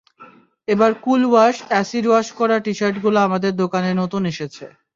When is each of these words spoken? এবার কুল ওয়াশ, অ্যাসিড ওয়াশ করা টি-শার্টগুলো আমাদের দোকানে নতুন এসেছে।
এবার 0.67 0.91
কুল 1.03 1.21
ওয়াশ, 1.27 1.55
অ্যাসিড 1.69 2.05
ওয়াশ 2.07 2.27
করা 2.39 2.55
টি-শার্টগুলো 2.65 3.17
আমাদের 3.27 3.51
দোকানে 3.61 3.89
নতুন 4.01 4.21
এসেছে। 4.31 4.65